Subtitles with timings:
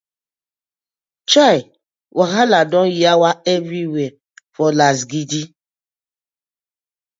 [1.29, 1.59] Chei,
[2.17, 4.15] wahala don yawa everywhere
[4.55, 5.41] for lasgidi.